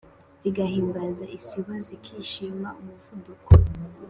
zigahimbaza 0.41 1.25
isibo: 1.37 1.73
zikishima 1.87 2.69
umuvuduko 2.79 3.49